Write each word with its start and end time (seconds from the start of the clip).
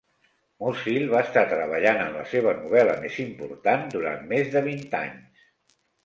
Musil 0.61 1.03
va 1.09 1.19
estar 1.25 1.41
treballant 1.49 1.99
en 2.05 2.15
la 2.15 2.23
seva 2.31 2.53
novel·la 2.61 2.95
més 3.03 3.17
important 3.25 3.83
durant 3.97 4.25
més 4.31 4.49
de 4.55 4.63
vint 4.69 4.81
anys. 5.01 5.45